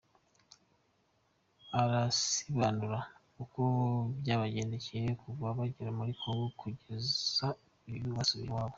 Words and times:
Arasibanura 1.81 2.99
uko 3.43 3.61
byabagendekeye 4.19 5.09
kuva 5.21 5.45
bagera 5.57 5.89
kuri 5.97 6.13
Congo 6.21 6.47
kugeza 6.61 7.47
uyu 7.89 8.05
basubiye 8.17 8.49
iwabo. 8.49 8.69